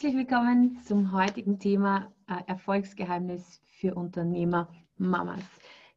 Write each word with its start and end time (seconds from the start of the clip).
Herzlich 0.00 0.28
willkommen 0.28 0.78
zum 0.84 1.10
heutigen 1.10 1.58
Thema 1.58 2.12
äh, 2.28 2.34
Erfolgsgeheimnis 2.46 3.60
für 3.64 3.96
Unternehmer 3.96 4.68
Mamas. 4.96 5.42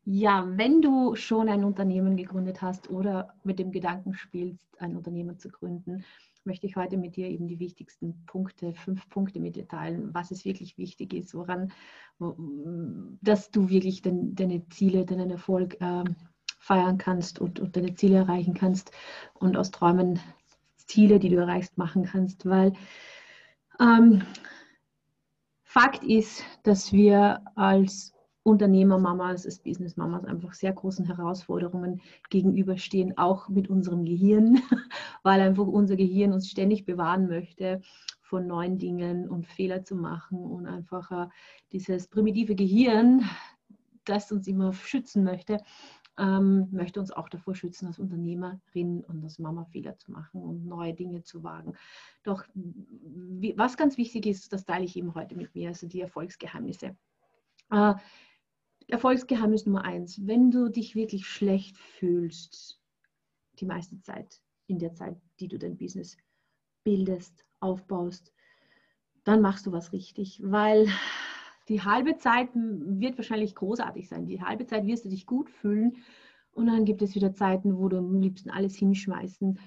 Ja, 0.06 0.44
wenn 0.58 0.82
du 0.82 1.16
schon 1.16 1.48
ein 1.48 1.64
Unternehmen 1.64 2.18
gegründet 2.18 2.64
hast 2.64 2.90
oder 2.90 3.36
mit 3.44 3.60
dem 3.60 3.72
Gedanken 3.72 4.16
spielst, 4.16 4.58
ein 4.80 4.98
Unternehmen 4.98 5.38
zu 5.38 5.50
gründen, 5.50 6.04
möchte 6.46 6.66
ich 6.66 6.78
heute 6.78 6.98
mit 6.98 7.16
dir 7.16 7.28
eben 7.28 7.48
die 7.48 7.60
wichtigsten 7.60 8.26
Punkte, 8.26 8.74
fünf 8.74 9.08
Punkte 9.08 9.40
mit 9.40 9.56
dir 9.56 9.68
teilen, 9.68 10.12
was 10.16 10.32
es 10.32 10.46
wirklich 10.46 10.80
wichtig 10.80 11.14
ist, 11.14 11.36
woran, 11.36 11.72
dass 13.22 13.52
du 13.52 13.70
wirklich 13.70 14.02
den, 14.02 14.34
deine 14.34 14.68
Ziele, 14.70 15.06
deinen 15.06 15.30
Erfolg 15.30 15.80
äh, 15.80 16.06
feiern 16.58 16.98
kannst 16.98 17.38
und, 17.38 17.60
und 17.60 17.78
deine 17.78 17.94
Ziele 17.94 18.16
erreichen 18.16 18.56
kannst 18.56 18.90
und 19.36 19.58
aus 19.58 19.70
Träumen 19.70 20.20
Ziele, 20.88 21.20
die 21.20 21.30
du 21.30 21.36
erreichst, 21.36 21.78
machen 21.78 22.06
kannst, 22.06 22.48
weil 22.48 22.74
ähm, 23.82 24.22
Fakt 25.64 26.04
ist, 26.04 26.44
dass 26.64 26.92
wir 26.92 27.42
als 27.56 28.14
Unternehmermamas, 28.44 29.46
als 29.46 29.60
Businessmamas 29.60 30.26
einfach 30.26 30.54
sehr 30.54 30.74
großen 30.74 31.06
Herausforderungen 31.06 32.02
gegenüberstehen, 32.30 33.18
auch 33.18 33.50
mit 33.50 33.70
unserem 33.70 34.04
Gehirn, 34.04 34.62
weil 35.24 35.40
einfach 35.42 35.68
unser 35.68 35.96
Gehirn 35.96 36.34
uns 36.34 36.50
ständig 36.50 36.86
bewahren 36.86 37.28
möchte 37.28 37.82
von 38.22 38.48
neuen 38.48 38.78
Dingen 38.78 39.30
und 39.30 39.46
Fehler 39.46 39.84
zu 39.84 39.96
machen 39.96 40.40
und 40.40 40.66
einfach 40.66 41.12
äh, 41.12 41.28
dieses 41.72 42.08
primitive 42.08 42.56
Gehirn, 42.56 43.24
das 44.06 44.32
uns 44.32 44.48
immer 44.48 44.74
schützen 44.74 45.24
möchte, 45.24 45.60
ähm, 46.22 46.68
möchte 46.72 47.00
uns 47.00 47.12
auch 47.12 47.30
davor 47.30 47.56
schützen, 47.56 47.88
als 47.88 47.98
Unternehmerin 47.98 49.04
und 49.04 49.24
als 49.24 49.40
Mama 49.40 49.66
Fehler 49.66 49.98
zu 49.98 50.12
machen 50.12 50.42
und 50.44 50.68
neue 50.68 50.94
Dinge 50.94 51.24
zu 51.24 51.44
wagen. 51.44 51.74
Doch 52.24 52.46
wie, 52.54 53.58
was 53.58 53.76
ganz 53.76 53.98
wichtig 53.98 54.28
ist, 54.28 54.54
das 54.54 54.64
teile 54.64 54.86
ich 54.86 54.96
eben 54.96 55.16
heute 55.16 55.36
mit 55.36 55.56
mir, 55.56 55.70
also 55.70 55.88
die 55.88 56.02
Erfolgsgeheimnisse. 56.02 56.96
Äh, 57.72 57.96
Erfolgsgeheimnis 58.88 59.66
Nummer 59.66 59.84
eins, 59.84 60.28
wenn 60.28 60.52
du 60.52 60.70
dich 60.70 60.96
wirklich 60.96 61.26
schlecht 61.26 61.78
fühlst, 61.78 62.80
die 63.60 63.66
meiste 63.66 64.00
Zeit, 64.02 64.42
in 64.68 64.78
der 64.78 64.94
Zeit, 64.94 65.18
die 65.40 65.48
du 65.48 65.58
dein 65.58 65.78
Business 65.78 66.18
bildest, 66.84 67.46
aufbaust, 67.62 68.32
dann 69.24 69.42
machst 69.42 69.66
du 69.66 69.72
was 69.72 69.92
richtig, 69.92 70.40
weil 70.44 70.88
die 71.72 71.82
halbe 71.82 72.18
Zeit 72.18 72.50
wird 72.54 73.18
wahrscheinlich 73.18 73.56
großartig 73.56 74.10
sein. 74.10 74.26
Die 74.26 74.42
halbe 74.42 74.66
Zeit 74.66 74.86
wirst 74.86 75.06
du 75.06 75.10
dich 75.10 75.26
gut 75.26 75.50
fühlen 75.50 75.96
und 76.52 76.68
dann 76.68 76.84
gibt 76.84 77.02
es 77.02 77.16
wieder 77.16 77.34
Zeiten, 77.34 77.78
wo 77.78 77.88
du 77.88 77.98
am 77.98 78.20
liebsten 78.20 78.50
alles 78.50 78.76
hinschmeißen 78.76 79.58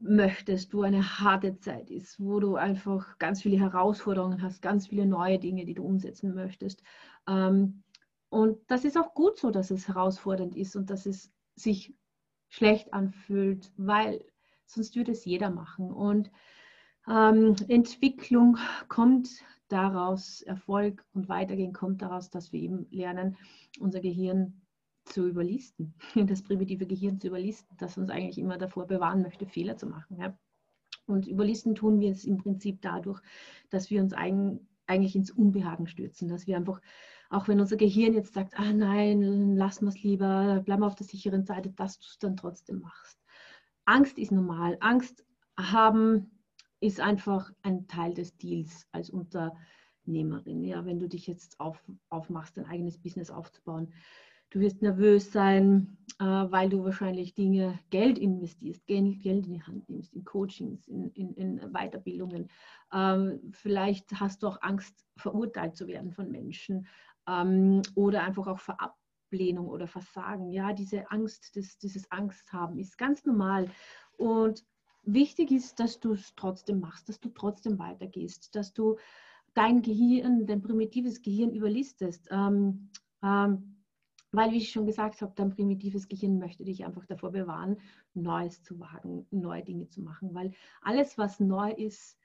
möchtest, 0.00 0.74
wo 0.74 0.82
eine 0.82 1.20
harte 1.20 1.58
Zeit 1.58 1.90
ist, 1.90 2.18
wo 2.18 2.40
du 2.40 2.56
einfach 2.56 3.18
ganz 3.18 3.42
viele 3.42 3.58
Herausforderungen 3.58 4.42
hast, 4.42 4.60
ganz 4.60 4.88
viele 4.88 5.06
neue 5.06 5.38
Dinge, 5.38 5.64
die 5.66 5.74
du 5.74 5.84
umsetzen 5.84 6.34
möchtest. 6.34 6.82
Ähm, 7.28 7.82
und 8.28 8.58
das 8.66 8.84
ist 8.84 8.98
auch 8.98 9.14
gut 9.14 9.38
so, 9.38 9.50
dass 9.50 9.70
es 9.70 9.86
herausfordernd 9.86 10.56
ist 10.56 10.74
und 10.74 10.90
dass 10.90 11.06
es 11.06 11.30
sich 11.54 11.94
schlecht 12.48 12.92
anfühlt, 12.92 13.70
weil 13.76 14.24
sonst 14.66 14.96
würde 14.96 15.12
es 15.12 15.24
jeder 15.24 15.50
machen. 15.50 15.92
Und 15.92 16.30
ähm, 17.08 17.54
Entwicklung 17.68 18.56
kommt 18.88 19.44
daraus, 19.72 20.42
Erfolg 20.42 21.04
und 21.12 21.28
Weitergehen 21.28 21.72
kommt 21.72 22.02
daraus, 22.02 22.30
dass 22.30 22.52
wir 22.52 22.60
eben 22.60 22.86
lernen, 22.90 23.36
unser 23.78 24.00
Gehirn 24.00 24.60
zu 25.04 25.26
überlisten, 25.26 25.94
das 26.14 26.42
primitive 26.42 26.86
Gehirn 26.86 27.20
zu 27.20 27.28
überlisten, 27.28 27.76
das 27.78 27.96
uns 27.98 28.10
eigentlich 28.10 28.38
immer 28.38 28.58
davor 28.58 28.86
bewahren 28.86 29.22
möchte, 29.22 29.46
Fehler 29.46 29.76
zu 29.76 29.86
machen. 29.86 30.16
Ja. 30.18 30.36
Und 31.06 31.26
überlisten 31.26 31.74
tun 31.74 32.00
wir 32.00 32.12
es 32.12 32.24
im 32.24 32.38
Prinzip 32.38 32.80
dadurch, 32.82 33.20
dass 33.70 33.90
wir 33.90 34.00
uns 34.00 34.12
eigentlich 34.12 35.16
ins 35.16 35.30
Unbehagen 35.30 35.86
stürzen, 35.86 36.28
dass 36.28 36.46
wir 36.46 36.56
einfach 36.56 36.80
auch 37.30 37.46
wenn 37.46 37.60
unser 37.60 37.76
Gehirn 37.76 38.12
jetzt 38.12 38.34
sagt, 38.34 38.58
ah 38.58 38.72
nein, 38.72 39.54
lassen 39.54 39.84
wir 39.84 39.90
es 39.90 40.02
lieber, 40.02 40.62
bleiben 40.64 40.82
wir 40.82 40.88
auf 40.88 40.96
der 40.96 41.06
sicheren 41.06 41.44
Seite, 41.44 41.70
dass 41.70 42.00
du 42.00 42.06
es 42.06 42.18
dann 42.18 42.36
trotzdem 42.36 42.80
machst. 42.80 43.20
Angst 43.84 44.18
ist 44.18 44.32
normal. 44.32 44.76
Angst 44.80 45.24
haben 45.56 46.39
ist 46.80 47.00
einfach 47.00 47.50
ein 47.62 47.86
Teil 47.86 48.14
des 48.14 48.36
Deals 48.36 48.86
als 48.92 49.10
Unternehmerin. 49.10 50.64
Ja, 50.64 50.84
wenn 50.84 50.98
du 50.98 51.08
dich 51.08 51.26
jetzt 51.26 51.60
auf, 51.60 51.82
aufmachst, 52.08 52.58
ein 52.58 52.66
eigenes 52.66 52.98
Business 52.98 53.30
aufzubauen. 53.30 53.92
Du 54.52 54.58
wirst 54.58 54.82
nervös 54.82 55.30
sein, 55.30 55.96
äh, 56.18 56.24
weil 56.24 56.68
du 56.68 56.82
wahrscheinlich 56.82 57.34
Dinge, 57.34 57.78
Geld 57.90 58.18
investierst, 58.18 58.84
Geld, 58.86 59.22
Geld 59.22 59.46
in 59.46 59.54
die 59.54 59.62
Hand 59.62 59.88
nimmst, 59.88 60.12
in 60.12 60.24
Coachings, 60.24 60.88
in, 60.88 61.08
in, 61.12 61.34
in 61.34 61.72
Weiterbildungen. 61.72 62.50
Ähm, 62.92 63.52
vielleicht 63.52 64.10
hast 64.18 64.42
du 64.42 64.48
auch 64.48 64.60
Angst, 64.60 65.06
verurteilt 65.16 65.76
zu 65.76 65.86
werden 65.86 66.10
von 66.10 66.32
Menschen 66.32 66.88
ähm, 67.28 67.82
oder 67.94 68.24
einfach 68.24 68.48
auch 68.48 68.58
für 68.58 68.76
Ablehnung 68.80 69.68
oder 69.68 69.86
Versagen. 69.86 70.50
Ja, 70.50 70.72
diese 70.72 71.08
Angst, 71.12 71.54
das, 71.54 71.78
dieses 71.78 72.10
Angst 72.10 72.52
haben 72.52 72.78
ist 72.78 72.98
ganz 72.98 73.24
normal. 73.24 73.70
Und 74.16 74.64
wichtig 75.02 75.50
ist, 75.50 75.80
dass 75.80 76.00
du 76.00 76.12
es 76.12 76.34
trotzdem 76.34 76.80
machst, 76.80 77.08
dass 77.08 77.20
du 77.20 77.28
trotzdem 77.30 77.78
weitergehst, 77.78 78.54
dass 78.54 78.72
du 78.72 78.96
dein 79.54 79.82
Gehirn, 79.82 80.46
dein 80.46 80.62
primitives 80.62 81.22
Gehirn 81.22 81.52
überlistest. 81.52 82.28
Ähm, 82.30 82.90
ähm, 83.22 83.76
weil, 84.32 84.52
wie 84.52 84.58
ich 84.58 84.70
schon 84.70 84.86
gesagt 84.86 85.22
habe, 85.22 85.32
dein 85.34 85.50
primitives 85.50 86.06
Gehirn 86.06 86.38
möchte 86.38 86.64
dich 86.64 86.84
einfach 86.84 87.04
davor 87.06 87.32
bewahren, 87.32 87.78
Neues 88.14 88.62
zu 88.62 88.78
wagen, 88.78 89.26
neue 89.30 89.64
Dinge 89.64 89.88
zu 89.88 90.02
machen. 90.02 90.32
Weil 90.34 90.52
alles, 90.82 91.18
was 91.18 91.40
neu 91.40 91.72
ist, 91.72 92.16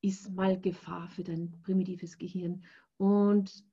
ist 0.00 0.30
mal 0.32 0.58
Gefahr 0.58 1.08
für 1.08 1.24
dein 1.24 1.60
primitives 1.62 2.16
Gehirn. 2.16 2.64
Und 2.96 3.64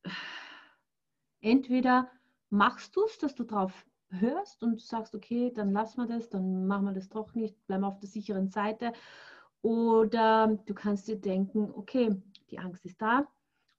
entweder 1.39 2.09
machst 2.49 2.95
du 2.95 3.05
es, 3.05 3.17
dass 3.17 3.33
du 3.35 3.45
drauf 3.45 3.85
hörst 4.11 4.63
und 4.63 4.81
sagst, 4.81 5.15
okay, 5.15 5.51
dann 5.53 5.71
lassen 5.71 6.01
wir 6.01 6.07
das, 6.07 6.29
dann 6.29 6.65
machen 6.67 6.85
wir 6.85 6.93
das 6.93 7.09
doch 7.09 7.33
nicht, 7.35 7.65
bleiben 7.67 7.83
auf 7.83 7.99
der 7.99 8.09
sicheren 8.09 8.49
Seite. 8.49 8.93
Oder 9.61 10.57
du 10.65 10.73
kannst 10.73 11.07
dir 11.07 11.17
denken, 11.17 11.71
okay, 11.73 12.21
die 12.49 12.59
Angst 12.59 12.85
ist 12.85 13.01
da 13.01 13.27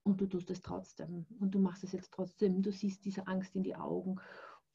und 0.03 0.21
du 0.21 0.27
tust 0.27 0.51
es 0.51 0.61
trotzdem 0.63 1.27
und 1.41 1.55
du 1.55 1.59
machst 1.59 1.85
es 1.85 1.93
jetzt 1.93 2.13
trotzdem. 2.13 2.63
Du 2.63 2.71
siehst 2.73 3.05
diese 3.05 3.27
Angst 3.27 3.57
in 3.57 3.63
die 3.63 3.77
Augen 3.77 4.21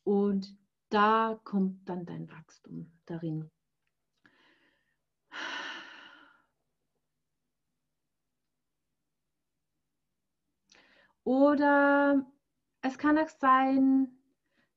und 0.04 0.58
da 0.90 1.40
kommt 1.44 1.88
dann 1.90 2.06
dein 2.06 2.30
Wachstum 2.30 2.92
darin. 3.06 3.50
Oder 11.24 12.24
es 12.82 12.98
kann 13.00 13.18
auch 13.18 13.30
sein, 13.30 14.15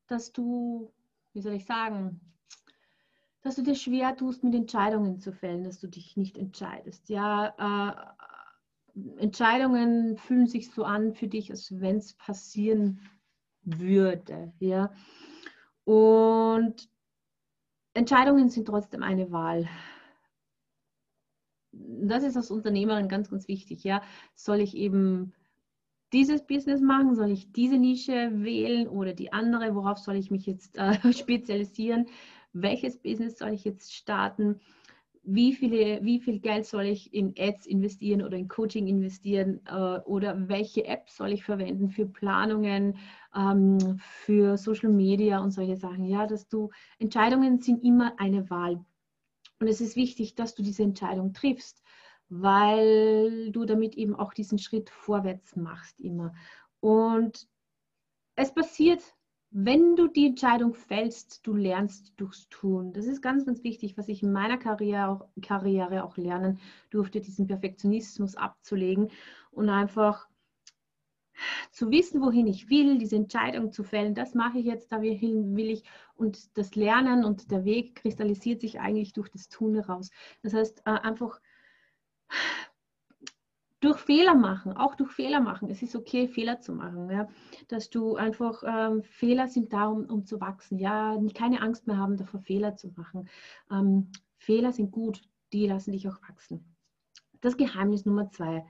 dass 0.09 0.33
du, 0.33 0.93
wie 1.33 1.41
soll 1.41 1.55
ich 1.55 1.65
sagen, 1.65 2.21
dass 3.43 3.57
du 3.57 3.63
dir 3.63 3.77
schwer 3.77 4.17
tust, 4.17 4.43
mit 4.43 4.55
Entscheidungen 4.55 5.21
zu 5.21 5.33
fällen, 5.33 5.65
dass 5.65 5.81
du 5.81 5.87
dich 5.87 6.17
nicht 6.17 6.37
entscheidest. 6.37 7.09
Ja, 7.09 8.15
äh, 8.97 9.21
Entscheidungen 9.21 10.17
fühlen 10.17 10.47
sich 10.47 10.71
so 10.71 10.85
an 10.85 11.15
für 11.15 11.29
dich, 11.29 11.51
als 11.51 11.81
wenn 11.81 11.97
es 11.97 12.15
passieren 12.15 13.01
würde. 13.63 14.53
Ja, 14.59 14.93
und 15.85 16.91
Entscheidungen 17.95 18.49
sind 18.49 18.67
trotzdem 18.67 19.03
eine 19.03 19.31
Wahl. 19.31 19.69
Das 21.73 22.23
ist 22.23 22.37
als 22.37 22.51
Unternehmerin 22.51 23.09
ganz, 23.09 23.31
ganz 23.31 23.49
wichtig. 23.49 23.85
Ja, 23.85 24.03
soll 24.35 24.61
ich 24.61 24.77
eben 24.77 25.33
dieses 26.13 26.47
Business 26.47 26.81
machen? 26.81 27.15
Soll 27.15 27.31
ich 27.31 27.53
diese 27.53 27.77
Nische 27.77 28.31
wählen 28.35 28.89
oder 28.89 29.13
die 29.13 29.33
andere? 29.33 29.75
Worauf 29.75 29.99
soll 29.99 30.17
ich 30.17 30.31
mich 30.31 30.47
jetzt 30.47 30.77
äh, 30.79 30.95
spezialisieren? 31.13 32.07
Welches 32.53 32.99
Business 32.99 33.39
soll 33.39 33.51
ich 33.51 33.65
jetzt 33.65 33.95
starten? 33.95 34.61
Wie, 35.23 35.53
viele, 35.53 36.03
wie 36.03 36.21
viel 36.21 36.41
Geld 36.41 36.65
soll 36.65 36.85
ich 36.85 37.13
in 37.13 37.35
Ads 37.39 37.67
investieren 37.67 38.23
oder 38.23 38.39
in 38.39 38.49
Coaching 38.49 38.87
investieren? 38.87 39.61
Äh, 39.67 39.99
oder 40.01 40.49
welche 40.49 40.87
Apps 40.87 41.17
soll 41.17 41.33
ich 41.33 41.45
verwenden 41.45 41.91
für 41.91 42.07
Planungen, 42.07 42.97
ähm, 43.35 43.99
für 44.01 44.57
Social 44.57 44.91
Media 44.91 45.41
und 45.41 45.51
solche 45.51 45.77
Sachen? 45.77 46.07
Ja, 46.07 46.27
dass 46.27 46.49
du 46.49 46.71
Entscheidungen 46.99 47.59
sind 47.59 47.85
immer 47.85 48.15
eine 48.19 48.49
Wahl. 48.49 48.83
Und 49.61 49.67
es 49.67 49.81
ist 49.81 49.97
wichtig, 49.97 50.35
dass 50.35 50.55
du 50.55 50.63
diese 50.63 50.85
Entscheidung 50.85 51.33
triffst 51.33 51.83
weil 52.29 53.51
du 53.53 53.65
damit 53.65 53.97
eben 53.97 54.15
auch 54.15 54.35
diesen 54.35 54.59
Schritt 54.59 54.91
vorwärts 54.91 55.57
machst 55.57 56.01
immer. 56.01 56.35
Und 56.81 57.49
es 58.37 58.53
passiert, 58.53 59.03
wenn 59.51 59.97
du 59.97 60.09
die 60.09 60.27
Entscheidung 60.27 60.75
fällst, 60.75 61.47
du 61.47 61.55
lernst 61.55 62.13
durchs 62.19 62.49
Tun. 62.51 62.93
Das 62.93 63.07
ist 63.07 63.23
ganz, 63.23 63.47
ganz 63.47 63.65
wichtig, 63.65 63.97
was 63.97 64.09
ich 64.09 64.23
in 64.23 64.31
meiner 64.31 64.59
Karriere 64.59 65.09
auch, 65.09 65.27
Karriere 65.41 66.05
auch 66.05 66.19
lernen 66.19 66.61
durfte, 66.91 67.21
diesen 67.21 67.47
Perfektionismus 67.47 68.37
abzulegen 68.37 69.11
und 69.51 69.71
einfach 69.71 70.29
zu 71.71 71.91
wissen, 71.91 72.21
wohin 72.21 72.47
ich 72.47 72.69
will, 72.69 72.99
diese 72.99 73.17
Entscheidung 73.17 73.73
zu 73.73 73.85
fällen, 73.85 74.15
das 74.15 74.35
mache 74.35 74.59
ich 74.59 74.67
jetzt, 74.67 74.93
da 74.93 75.01
will 75.01 75.71
ich. 75.71 75.85
Und 76.15 76.59
das 76.59 76.75
Lernen 76.75 77.25
und 77.25 77.51
der 77.51 77.65
Weg 77.65 77.97
kristallisiert 77.97 78.61
sich 78.61 78.81
eigentlich 78.81 79.13
durch 79.13 79.31
das 79.31 79.49
Tun 79.49 79.75
heraus. 79.75 80.11
Das 80.43 80.53
heißt, 80.53 80.83
äh, 80.85 80.91
einfach 80.91 81.41
durch 83.81 83.99
Fehler 83.99 84.35
machen, 84.35 84.73
auch 84.73 84.95
durch 84.95 85.13
Fehler 85.13 85.41
machen. 85.41 85.71
Es 85.71 85.83
ist 85.83 85.95
okay, 85.95 86.27
Fehler 86.27 86.61
zu 86.61 86.73
machen. 86.73 87.11
Ja? 87.11 87.29
Dass 87.69 87.91
du 87.91 88.17
einfach, 88.17 88.63
ähm, 88.67 89.03
Fehler 89.03 89.49
sind 89.49 89.73
da, 89.73 89.87
um, 89.87 90.05
um, 90.07 90.25
zu 90.25 90.41
wachsen. 90.41 90.79
Ja, 90.79 91.17
keine 91.35 91.63
Angst 91.63 91.87
mehr 91.87 91.97
haben, 91.97 92.17
davor 92.17 92.41
Fehler 92.41 92.77
zu 92.77 92.89
machen. 92.97 93.29
Ähm, 93.71 94.11
Fehler 94.37 94.73
sind 94.73 94.91
gut, 94.91 95.23
die 95.53 95.67
lassen 95.67 95.93
dich 95.93 96.09
auch 96.09 96.21
wachsen. 96.29 96.77
Das 97.41 97.57
Geheimnis 97.57 98.05
Nummer 98.05 98.31
zwei. 98.31 98.65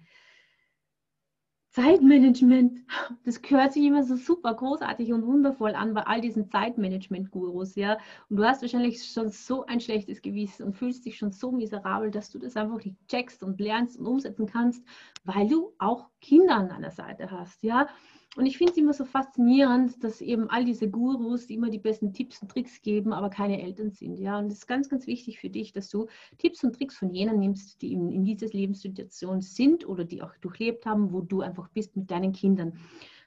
Zeitmanagement, 1.78 2.80
das 3.24 3.40
hört 3.46 3.72
sich 3.72 3.84
immer 3.84 4.02
so 4.02 4.16
super 4.16 4.52
großartig 4.52 5.12
und 5.12 5.24
wundervoll 5.24 5.76
an 5.76 5.94
bei 5.94 6.02
all 6.02 6.20
diesen 6.20 6.48
Zeitmanagement-Gurus, 6.48 7.76
ja. 7.76 7.98
Und 8.28 8.38
du 8.38 8.44
hast 8.44 8.62
wahrscheinlich 8.62 9.04
schon 9.04 9.28
so 9.30 9.64
ein 9.66 9.78
schlechtes 9.78 10.20
Gewissen 10.20 10.64
und 10.64 10.76
fühlst 10.76 11.06
dich 11.06 11.16
schon 11.16 11.30
so 11.30 11.52
miserabel, 11.52 12.10
dass 12.10 12.30
du 12.32 12.40
das 12.40 12.56
einfach 12.56 12.84
nicht 12.84 12.96
checkst 13.06 13.44
und 13.44 13.60
lernst 13.60 13.96
und 13.96 14.06
umsetzen 14.06 14.46
kannst, 14.46 14.84
weil 15.24 15.46
du 15.46 15.72
auch 15.78 16.08
Kinder 16.20 16.56
an 16.56 16.68
deiner 16.68 16.90
Seite 16.90 17.30
hast, 17.30 17.62
ja. 17.62 17.88
Und 18.36 18.46
ich 18.46 18.58
finde 18.58 18.72
es 18.72 18.78
immer 18.78 18.92
so 18.92 19.04
faszinierend, 19.04 20.04
dass 20.04 20.20
eben 20.20 20.50
all 20.50 20.64
diese 20.64 20.88
Gurus 20.88 21.46
die 21.46 21.54
immer 21.54 21.70
die 21.70 21.78
besten 21.78 22.12
Tipps 22.12 22.40
und 22.42 22.50
Tricks 22.50 22.82
geben, 22.82 23.12
aber 23.12 23.30
keine 23.30 23.60
Eltern 23.62 23.90
sind. 23.90 24.18
Ja, 24.18 24.38
und 24.38 24.46
es 24.46 24.58
ist 24.58 24.66
ganz, 24.66 24.88
ganz 24.88 25.06
wichtig 25.06 25.40
für 25.40 25.50
dich, 25.50 25.72
dass 25.72 25.88
du 25.88 26.06
Tipps 26.36 26.62
und 26.62 26.74
Tricks 26.76 26.96
von 26.96 27.10
jenen 27.10 27.38
nimmst, 27.38 27.80
die 27.82 27.92
in, 27.92 28.12
in 28.12 28.24
dieser 28.24 28.46
Lebenssituation 28.48 29.40
sind 29.40 29.88
oder 29.88 30.04
die 30.04 30.22
auch 30.22 30.36
durchlebt 30.36 30.86
haben, 30.86 31.12
wo 31.12 31.20
du 31.20 31.40
einfach 31.40 31.68
bist 31.70 31.96
mit 31.96 32.10
deinen 32.10 32.32
Kindern. 32.32 32.78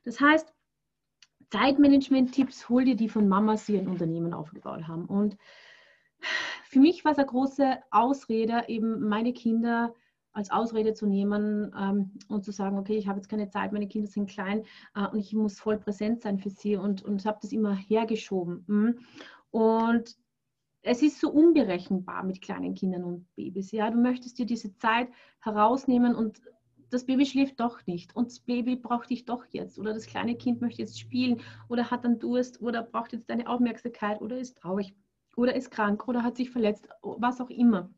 Das 0.04 0.22
heißt, 0.22 0.54
Zeitmanagement-Tipps, 1.50 2.70
hol 2.70 2.86
dir 2.86 2.96
die 2.96 3.10
von 3.10 3.28
Mamas, 3.28 3.66
die 3.66 3.78
ein 3.78 3.90
Unternehmen 3.90 4.34
aufgebaut 4.34 4.88
haben. 4.88 5.06
Und 5.06 5.38
für 6.70 6.80
mich 6.80 7.04
war 7.04 7.12
es 7.12 7.18
eine 7.18 7.28
große 7.28 7.80
Ausrede, 7.92 8.64
eben 8.68 9.08
meine 9.08 9.34
Kinder 9.34 9.94
als 10.34 10.52
Ausrede 10.52 10.94
zu 10.94 11.06
nehmen 11.06 11.74
ähm, 11.78 12.12
und 12.28 12.44
zu 12.44 12.52
sagen, 12.52 12.78
okay, 12.78 12.96
ich 12.96 13.08
habe 13.08 13.20
jetzt 13.20 13.30
keine 13.30 13.50
Zeit, 13.50 13.72
meine 13.72 13.88
Kinder 13.88 14.08
sind 14.08 14.30
klein 14.30 14.64
äh, 14.96 15.08
und 15.08 15.20
ich 15.20 15.34
muss 15.34 15.60
voll 15.60 15.78
präsent 15.78 16.22
sein 16.22 16.40
für 16.40 16.50
sie 16.50 16.78
und, 16.78 17.04
und 17.04 17.26
habe 17.26 17.40
das 17.42 17.52
immer 17.52 17.76
hergeschoben. 17.76 18.64
Mhm. 18.68 19.00
Und 19.52 20.16
es 20.84 21.02
ist 21.02 21.20
so 21.20 21.30
unberechenbar 21.30 22.24
mit 22.24 22.42
kleinen 22.42 22.74
Kindern 22.74 23.04
und 23.04 23.36
Babys. 23.36 23.72
Ja, 23.72 23.90
du 23.90 23.98
möchtest 23.98 24.40
dir 24.40 24.46
diese 24.46 24.76
Zeit 24.78 25.10
herausnehmen 25.42 26.16
und 26.16 26.42
das 26.90 27.06
Baby 27.06 27.26
schläft 27.26 27.60
doch 27.60 27.86
nicht 27.86 28.16
und 28.16 28.28
das 28.28 28.40
Baby 28.40 28.76
braucht 28.76 29.10
dich 29.10 29.26
doch 29.26 29.46
jetzt 29.52 29.80
oder 29.80 29.94
das 29.94 30.08
kleine 30.08 30.36
Kind 30.36 30.62
möchte 30.62 30.82
jetzt 30.82 31.00
spielen 31.00 31.42
oder 31.70 31.90
hat 31.90 32.04
dann 32.04 32.20
Durst 32.20 32.62
oder 32.62 32.84
braucht 32.84 33.14
jetzt 33.14 33.30
deine 33.30 33.48
Aufmerksamkeit 33.48 34.22
oder 34.22 34.38
ist 34.38 34.58
traurig 34.58 34.94
oder 35.38 35.56
ist 35.56 35.72
krank 35.72 36.08
oder 36.08 36.24
hat 36.24 36.36
sich 36.36 36.50
verletzt, 36.50 36.90
was 37.02 37.40
auch 37.40 37.50
immer. 37.50 37.90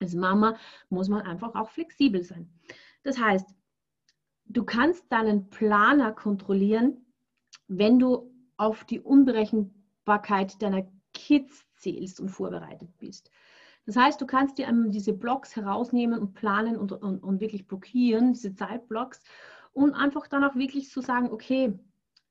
Als 0.00 0.14
Mama 0.14 0.56
muss 0.88 1.08
man 1.08 1.22
einfach 1.22 1.54
auch 1.54 1.70
flexibel 1.70 2.22
sein. 2.22 2.50
Das 3.02 3.18
heißt, 3.18 3.54
du 4.46 4.64
kannst 4.64 5.04
deinen 5.12 5.48
Planer 5.50 6.12
kontrollieren, 6.12 7.06
wenn 7.68 7.98
du 7.98 8.32
auf 8.56 8.84
die 8.84 9.00
Unberechenbarkeit 9.00 10.60
deiner 10.60 10.86
Kids 11.14 11.64
zählst 11.76 12.20
und 12.20 12.28
vorbereitet 12.28 12.90
bist. 12.98 13.30
Das 13.86 13.96
heißt, 13.96 14.20
du 14.20 14.26
kannst 14.26 14.58
dir 14.58 14.68
diese 14.88 15.12
Blocks 15.12 15.56
herausnehmen 15.56 16.20
und 16.20 16.34
planen 16.34 16.76
und, 16.76 16.92
und, 16.92 17.22
und 17.22 17.40
wirklich 17.40 17.66
blockieren, 17.66 18.32
diese 18.32 18.54
Zeitblocks, 18.54 19.20
und 19.72 19.94
einfach 19.94 20.26
dann 20.26 20.44
auch 20.44 20.56
wirklich 20.56 20.92
so 20.92 21.00
sagen, 21.00 21.30
okay, 21.30 21.78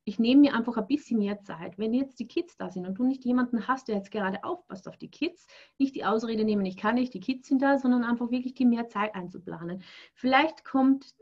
ich 0.06 0.20
nehme 0.20 0.42
mir 0.42 0.56
einfach 0.56 0.78
ein 0.78 0.88
bisschen 0.88 1.20
mehr 1.20 1.42
Zeit. 1.42 1.78
Wenn 1.78 1.94
jetzt 1.94 2.20
die 2.20 2.28
Kids 2.28 2.58
da 2.58 2.70
sind 2.70 2.88
und 2.88 2.98
du 2.98 3.04
nicht 3.04 3.26
jemanden 3.26 3.68
hast, 3.68 3.88
der 3.88 3.96
jetzt 3.96 4.12
gerade 4.12 4.44
aufpasst 4.44 4.88
auf 4.88 4.98
die 4.98 5.10
Kids, 5.10 5.46
nicht 5.78 5.96
die 5.96 6.06
Ausrede 6.06 6.44
nehmen, 6.44 6.66
ich 6.66 6.78
kann 6.78 6.96
nicht, 6.96 7.14
die 7.14 7.20
Kids 7.20 7.48
sind 7.48 7.62
da, 7.62 7.78
sondern 7.78 8.04
einfach 8.04 8.32
wirklich 8.32 8.54
die 8.56 8.66
mehr 8.66 8.88
Zeit 8.88 9.14
einzuplanen. 9.16 9.84
Vielleicht 10.14 10.66
kommt 10.66 11.14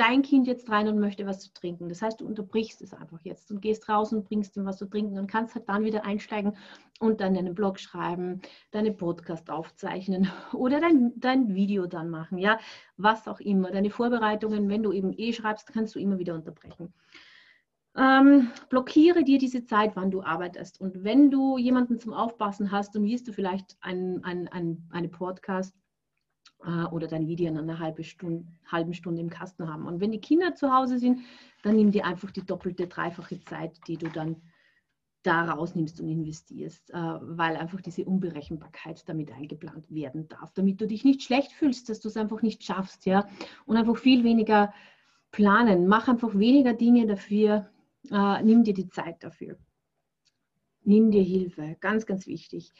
dein 0.00 0.22
Kind 0.22 0.46
jetzt 0.46 0.70
rein 0.70 0.88
und 0.88 0.98
möchte 0.98 1.26
was 1.26 1.40
zu 1.40 1.52
trinken. 1.52 1.90
Das 1.90 2.00
heißt, 2.00 2.20
du 2.20 2.26
unterbrichst 2.26 2.80
es 2.80 2.94
einfach 2.94 3.20
jetzt 3.22 3.50
und 3.50 3.60
gehst 3.60 3.86
raus 3.88 4.14
und 4.14 4.24
bringst 4.24 4.56
ihm 4.56 4.64
was 4.64 4.78
zu 4.78 4.86
trinken 4.86 5.18
und 5.18 5.26
kannst 5.26 5.54
halt 5.54 5.68
dann 5.68 5.84
wieder 5.84 6.06
einsteigen 6.06 6.56
und 7.00 7.20
dann 7.20 7.34
deinen 7.34 7.54
Blog 7.54 7.78
schreiben, 7.78 8.40
deine 8.70 8.92
Podcast 8.92 9.50
aufzeichnen 9.50 10.30
oder 10.54 10.80
dein, 10.80 11.12
dein 11.16 11.54
Video 11.54 11.86
dann 11.86 12.08
machen, 12.08 12.38
ja, 12.38 12.58
was 12.96 13.28
auch 13.28 13.40
immer. 13.40 13.70
Deine 13.70 13.90
Vorbereitungen, 13.90 14.70
wenn 14.70 14.82
du 14.82 14.92
eben 14.92 15.12
eh 15.12 15.34
schreibst, 15.34 15.70
kannst 15.72 15.94
du 15.94 15.98
immer 15.98 16.18
wieder 16.18 16.34
unterbrechen. 16.34 16.94
Ähm, 18.00 18.50
blockiere 18.70 19.24
dir 19.24 19.36
diese 19.36 19.62
Zeit, 19.66 19.94
wann 19.94 20.10
du 20.10 20.22
arbeitest. 20.22 20.80
Und 20.80 21.04
wenn 21.04 21.30
du 21.30 21.58
jemanden 21.58 22.00
zum 22.00 22.14
Aufpassen 22.14 22.72
hast, 22.72 22.94
dann 22.94 23.04
wirst 23.04 23.28
du 23.28 23.32
vielleicht 23.32 23.76
ein, 23.82 24.24
ein, 24.24 24.48
ein, 24.48 24.88
eine 24.90 25.08
Podcast 25.08 25.74
äh, 26.64 26.84
oder 26.86 27.08
dein 27.08 27.26
Video 27.26 27.48
in 27.48 27.58
einer 27.58 27.78
halben 27.78 28.02
Stunde, 28.02 28.46
halben 28.66 28.94
Stunde 28.94 29.20
im 29.20 29.28
Kasten 29.28 29.68
haben. 29.68 29.86
Und 29.86 30.00
wenn 30.00 30.12
die 30.12 30.20
Kinder 30.20 30.54
zu 30.54 30.74
Hause 30.74 30.98
sind, 30.98 31.20
dann 31.62 31.76
nimm 31.76 31.90
dir 31.90 32.06
einfach 32.06 32.30
die 32.30 32.46
doppelte, 32.46 32.86
dreifache 32.86 33.38
Zeit, 33.44 33.78
die 33.86 33.98
du 33.98 34.08
dann 34.08 34.36
da 35.22 35.52
rausnimmst 35.52 36.00
und 36.00 36.08
investierst, 36.08 36.88
äh, 36.92 36.96
weil 36.96 37.56
einfach 37.56 37.82
diese 37.82 38.06
Unberechenbarkeit 38.06 39.06
damit 39.10 39.30
eingeplant 39.30 39.90
werden 39.90 40.26
darf, 40.28 40.54
damit 40.54 40.80
du 40.80 40.86
dich 40.86 41.04
nicht 41.04 41.22
schlecht 41.22 41.52
fühlst, 41.52 41.90
dass 41.90 42.00
du 42.00 42.08
es 42.08 42.16
einfach 42.16 42.40
nicht 42.40 42.64
schaffst, 42.64 43.04
ja, 43.04 43.28
und 43.66 43.76
einfach 43.76 43.98
viel 43.98 44.24
weniger 44.24 44.72
planen. 45.32 45.86
Mach 45.86 46.08
einfach 46.08 46.34
weniger 46.38 46.72
Dinge 46.72 47.06
dafür, 47.06 47.68
äh, 48.10 48.42
nimm 48.42 48.64
dir 48.64 48.74
die 48.74 48.88
Zeit 48.88 49.22
dafür. 49.22 49.58
Nimm 50.82 51.10
dir 51.10 51.22
Hilfe, 51.22 51.76
ganz, 51.80 52.06
ganz 52.06 52.26
wichtig. 52.26 52.72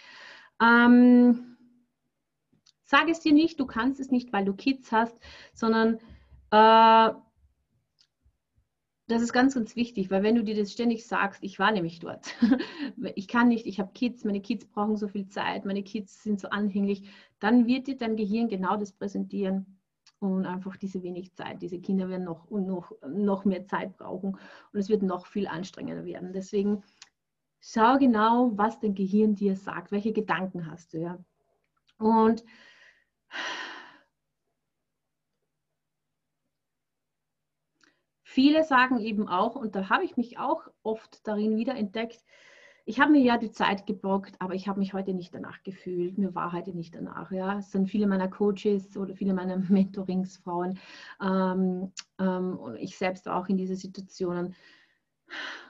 Ähm, 0.61 1.57
sag 2.85 3.09
es 3.09 3.21
dir 3.21 3.33
nicht, 3.33 3.61
du 3.61 3.67
kannst 3.67 4.01
es 4.01 4.11
nicht, 4.11 4.33
weil 4.33 4.45
du 4.45 4.55
Kids 4.55 4.91
hast, 4.93 5.19
sondern 5.53 5.99
äh, 6.51 7.15
das 9.07 9.23
ist 9.23 9.33
ganz, 9.33 9.55
ganz 9.55 9.75
wichtig, 9.77 10.11
weil 10.11 10.23
wenn 10.23 10.37
du 10.37 10.45
dir 10.45 10.55
das 10.55 10.73
ständig 10.73 11.07
sagst, 11.07 11.43
ich 11.43 11.59
war 11.59 11.73
nämlich 11.73 11.99
dort, 11.99 12.35
ich 13.17 13.29
kann 13.29 13.49
nicht, 13.49 13.67
ich 13.67 13.81
habe 13.81 13.93
Kids, 13.93 14.25
meine 14.25 14.41
Kids 14.41 14.67
brauchen 14.67 14.97
so 14.97 15.09
viel 15.09 15.27
Zeit, 15.27 15.65
meine 15.65 15.83
Kids 15.83 16.23
sind 16.23 16.41
so 16.41 16.49
anhänglich, 16.49 17.03
dann 17.41 17.67
wird 17.67 17.89
dir 17.89 17.97
dein 17.97 18.17
Gehirn 18.17 18.49
genau 18.49 18.77
das 18.77 18.93
präsentieren 18.93 19.80
und 20.21 20.47
einfach 20.47 20.77
diese 20.77 21.03
wenig 21.03 21.35
Zeit. 21.35 21.63
Diese 21.63 21.81
Kinder 21.81 22.09
werden 22.09 22.25
noch 22.25 22.49
noch, 22.51 22.93
noch 23.07 23.45
mehr 23.45 23.65
Zeit 23.65 23.97
brauchen 23.97 24.37
und 24.73 24.79
es 24.79 24.89
wird 24.89 25.03
noch 25.03 25.27
viel 25.27 25.49
anstrengender 25.49 26.05
werden. 26.05 26.33
Deswegen 26.33 26.85
schau 27.61 27.99
genau, 27.99 28.53
was 28.57 28.79
dein 28.79 28.95
Gehirn 28.95 29.35
dir 29.35 29.57
sagt, 29.57 29.91
welche 29.91 30.12
Gedanken 30.12 30.71
hast 30.71 30.93
du. 30.93 30.99
Ja? 30.99 31.19
Und 31.99 32.45
viele 38.23 38.65
sagen 38.65 38.99
eben 39.00 39.27
auch, 39.27 39.57
und 39.57 39.75
da 39.75 39.89
habe 39.89 40.05
ich 40.05 40.17
mich 40.17 40.39
auch 40.39 40.69
oft 40.83 41.27
darin 41.27 41.57
wiederentdeckt, 41.57 42.25
ich 42.87 43.01
habe 43.01 43.13
mir 43.13 43.21
ja 43.21 43.39
die 43.39 43.51
Zeit 43.51 43.87
geblockt, 43.87 44.35
aber 44.39 44.55
ich 44.55 44.69
habe 44.69 44.79
mich 44.79 44.93
heute 44.93 45.15
nicht 45.15 45.35
danach 45.35 45.63
gefühlt. 45.63 46.19
Mir 46.19 46.35
war 46.35 46.53
heute 46.53 46.73
nicht 46.73 46.95
danach. 46.95 47.31
Ja, 47.31 47.59
es 47.59 47.71
sind 47.71 47.89
viele 47.89 48.07
meiner 48.07 48.29
Coaches 48.29 48.97
oder 48.97 49.15
viele 49.15 49.35
meiner 49.35 49.57
Mentoringsfrauen 49.69 50.79
ähm, 51.23 51.93
ähm, 52.19 52.59
und 52.59 52.77
ich 52.77 52.97
selbst 52.97 53.29
auch 53.29 53.49
in 53.49 53.57
diese 53.57 53.77
Situationen 53.77 54.55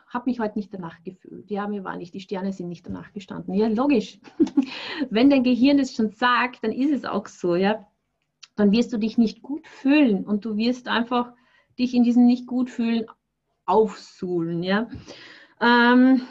habe 0.09 0.29
mich 0.29 0.41
heute 0.41 0.59
nicht 0.59 0.75
danach 0.75 1.03
gefühlt. 1.05 1.51
Ja, 1.51 1.69
mir 1.69 1.85
war 1.85 1.97
nicht, 1.97 2.13
die 2.15 2.21
Sterne 2.21 2.53
sind 2.53 2.69
nicht 2.69 2.85
danach 2.85 3.13
gestanden. 3.13 3.55
Ja, 3.55 3.69
logisch. 3.69 4.19
Wenn 5.11 5.31
dein 5.31 5.45
Gehirn 5.45 5.79
es 5.79 5.95
schon 5.95 6.11
sagt, 6.11 6.65
dann 6.65 6.73
ist 6.73 6.91
es 6.91 7.05
auch 7.05 7.27
so, 7.29 7.55
ja. 7.55 7.87
Dann 8.57 8.73
wirst 8.73 8.93
du 8.93 8.99
dich 8.99 9.17
nicht 9.17 9.41
gut 9.41 9.67
fühlen 9.69 10.25
und 10.25 10.45
du 10.45 10.57
wirst 10.57 10.89
einfach 10.89 11.33
dich 11.79 11.95
in 11.95 12.03
diesem 12.03 12.27
nicht 12.27 12.47
gut 12.47 12.71
fühlen 12.71 13.07
aufsuhlen, 13.67 14.65
ja. 14.65 14.89
Ähm, 15.61 16.23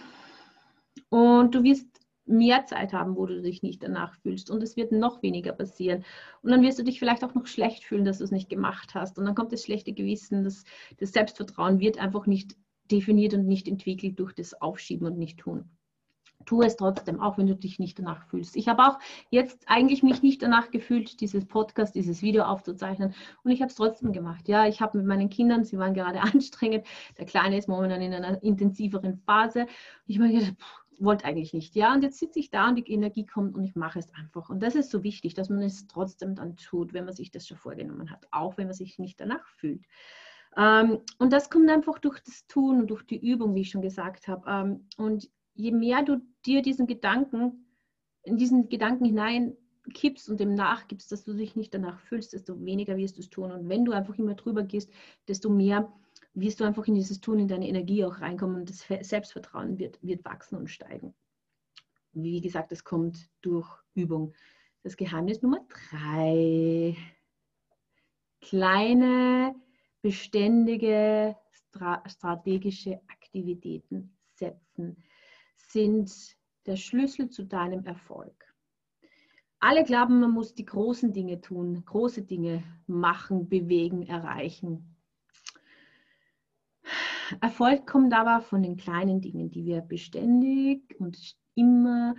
und 1.10 1.56
du 1.56 1.64
wirst 1.64 1.88
mehr 2.30 2.66
Zeit 2.66 2.94
haben, 2.94 3.16
wo 3.16 3.26
du 3.26 3.42
dich 3.42 3.64
nicht 3.64 3.84
danach 3.84 4.16
fühlst 4.22 4.52
und 4.52 4.62
es 4.62 4.78
wird 4.78 4.92
noch 4.92 5.22
weniger 5.24 5.52
passieren. 5.52 6.06
Und 6.42 6.52
dann 6.52 6.62
wirst 6.62 6.80
du 6.80 6.84
dich 6.84 7.00
vielleicht 7.00 7.24
auch 7.24 7.34
noch 7.34 7.48
schlecht 7.48 7.84
fühlen, 7.84 8.06
dass 8.06 8.20
du 8.20 8.24
es 8.24 8.32
nicht 8.32 8.50
gemacht 8.50 8.94
hast. 8.94 9.18
Und 9.18 9.26
dann 9.26 9.36
kommt 9.36 9.52
das 9.52 9.64
schlechte 9.64 9.94
Gewissen, 9.94 10.44
das, 10.44 10.64
das 11.00 11.12
Selbstvertrauen 11.12 11.80
wird 11.80 12.00
einfach 12.00 12.28
nicht 12.28 12.56
definiert 12.92 13.34
und 13.34 13.48
nicht 13.48 13.68
entwickelt 13.68 14.20
durch 14.20 14.34
das 14.34 14.60
Aufschieben 14.62 15.08
und 15.08 15.18
Nicht-Tun. 15.18 15.70
Tu 16.46 16.62
es 16.62 16.78
trotzdem, 16.78 17.20
auch 17.20 17.38
wenn 17.38 17.48
du 17.48 17.56
dich 17.56 17.80
nicht 17.80 18.00
danach 18.00 18.26
fühlst. 18.28 18.56
Ich 18.56 18.70
habe 18.70 18.84
auch 18.84 19.00
jetzt 19.30 19.62
eigentlich 19.68 20.04
mich 20.04 20.22
nicht 20.24 20.42
danach 20.42 20.72
gefühlt, 20.72 21.20
dieses 21.20 21.46
Podcast, 21.46 21.96
dieses 21.96 22.22
Video 22.22 22.44
aufzuzeichnen. 22.44 23.14
Und 23.44 23.52
ich 23.52 23.62
habe 23.62 23.70
es 23.70 23.76
trotzdem 23.76 24.14
gemacht. 24.14 24.48
Ja, 24.48 24.66
ich 24.66 24.80
habe 24.80 25.00
mit 25.00 25.06
meinen 25.06 25.30
Kindern, 25.30 25.66
sie 25.66 25.78
waren 25.78 25.94
gerade 25.94 26.22
anstrengend. 26.34 26.86
Der 27.18 27.26
Kleine 27.26 27.58
ist 27.58 27.68
momentan 27.68 28.02
in 28.02 28.14
einer 28.14 28.42
intensiveren 28.42 29.18
Phase. 29.18 29.68
Ich 30.08 30.18
habe 30.18 30.30
mir 30.30 30.56
wollte 31.00 31.26
eigentlich 31.26 31.54
nicht. 31.54 31.76
Ja, 31.76 31.94
und 31.94 32.04
jetzt 32.04 32.20
sitze 32.20 32.40
ich 32.40 32.50
da 32.50 32.70
und 32.70 32.76
die 32.76 32.92
Energie 32.92 33.26
kommt 33.26 33.56
und 33.56 33.64
ich 33.64 33.76
mache 33.76 34.00
es 34.00 34.14
einfach. 34.14 34.50
Und 34.50 34.62
das 34.62 34.76
ist 34.76 34.92
so 34.92 35.04
wichtig, 35.04 35.34
dass 35.34 35.50
man 35.50 35.62
es 35.62 35.88
trotzdem 35.88 36.36
dann 36.36 36.56
tut, 36.58 36.94
wenn 36.94 37.06
man 37.06 37.14
sich 37.14 37.32
das 37.32 37.48
schon 37.48 37.58
vorgenommen 37.58 38.12
hat, 38.12 38.28
auch 38.32 38.58
wenn 38.58 38.68
man 38.68 38.76
sich 38.76 39.00
nicht 39.00 39.20
danach 39.20 39.48
fühlt. 39.48 39.86
Ähm, 40.58 41.00
und 41.18 41.34
das 41.34 41.50
kommt 41.50 41.70
einfach 41.70 42.00
durch 42.00 42.20
das 42.22 42.48
Tun 42.48 42.80
und 42.82 42.88
durch 42.88 43.04
die 43.04 43.20
Übung, 43.20 43.56
wie 43.56 43.62
ich 43.62 43.70
schon 43.70 43.82
gesagt 43.82 44.28
habe. 44.28 44.50
Ähm, 44.50 44.88
und 44.98 45.30
je 45.54 45.72
mehr 45.72 46.04
du 46.04 46.22
dir 46.46 46.62
diesen 46.62 46.88
Gedanken, 46.88 47.66
in 48.24 48.38
diesen 48.38 48.70
Gedanken 48.70 49.06
hinein 49.06 49.56
kippst 49.94 50.30
und 50.30 50.40
dem 50.40 50.54
nachgibst, 50.54 51.12
dass 51.12 51.24
du 51.24 51.34
dich 51.34 51.56
nicht 51.56 51.74
danach 51.74 52.00
fühlst, 52.00 52.34
desto 52.34 52.64
weniger 52.64 52.98
wirst 52.98 53.18
du 53.18 53.22
es 53.22 53.30
tun. 53.30 53.52
Und 53.52 53.70
wenn 53.70 53.86
du 53.86 53.92
einfach 53.92 54.18
immer 54.18 54.36
drüber 54.36 54.64
gehst, 54.64 54.92
desto 55.28 55.50
mehr 55.50 55.92
wirst 56.34 56.60
du 56.60 56.64
einfach 56.64 56.86
in 56.88 56.96
dieses 56.96 57.20
Tun, 57.22 57.40
in 57.40 57.48
deine 57.48 57.68
Energie 57.68 58.06
auch 58.06 58.22
reinkommen 58.22 58.58
und 58.58 58.70
das 58.70 58.86
Selbstvertrauen 59.08 59.78
wird, 59.78 60.00
wird 60.02 60.24
wachsen 60.26 60.58
und 60.58 60.70
steigen. 60.70 61.14
Wie 62.14 62.42
gesagt, 62.42 62.72
das 62.72 62.84
kommt 62.84 63.30
durch 63.42 63.68
Übung. 63.94 64.34
Das 64.84 64.98
Geheimnis 64.98 65.42
Nummer 65.42 65.66
drei. 65.68 66.96
Kleine, 68.42 69.56
beständige, 70.02 71.36
strategische 72.06 73.02
Aktivitäten 73.08 74.18
setzen 74.34 75.04
sind 75.56 76.12
der 76.66 76.78
Schlüssel 76.78 77.30
zu 77.30 77.44
deinem 77.44 77.86
Erfolg. 77.86 78.46
Alle 79.60 79.84
glauben, 79.84 80.22
man 80.22 80.32
muss 80.32 80.56
die 80.56 80.66
großen 80.66 81.12
Dinge 81.12 81.42
tun, 81.42 81.84
große 81.86 82.24
Dinge 82.24 82.64
machen, 82.88 83.50
bewegen, 83.50 84.04
erreichen. 84.04 84.96
Erfolg 87.42 87.88
kommt 87.88 88.14
aber 88.14 88.42
von 88.42 88.64
den 88.64 88.78
kleinen 88.78 89.22
Dingen, 89.22 89.52
die 89.52 89.66
wir 89.66 89.82
beständig 89.82 90.96
und 91.00 91.36
immer 91.56 92.16